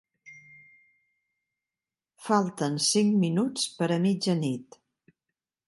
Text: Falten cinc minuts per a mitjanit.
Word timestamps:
Falten 2.29 2.79
cinc 2.87 3.13
minuts 3.25 3.69
per 3.77 3.93
a 3.97 4.01
mitjanit. 4.07 4.83